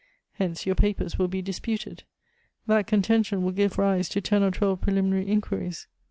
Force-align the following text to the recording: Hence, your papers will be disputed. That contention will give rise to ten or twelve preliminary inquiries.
Hence, 0.31 0.65
your 0.65 0.73
papers 0.73 1.19
will 1.19 1.27
be 1.27 1.43
disputed. 1.43 2.05
That 2.65 2.87
contention 2.87 3.43
will 3.43 3.51
give 3.51 3.77
rise 3.77 4.09
to 4.09 4.19
ten 4.19 4.41
or 4.41 4.49
twelve 4.49 4.81
preliminary 4.81 5.27
inquiries. 5.27 5.85